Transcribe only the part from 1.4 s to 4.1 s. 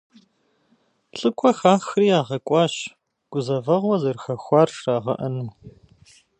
хахри ягъэкӀуащ гузэвэгъуэ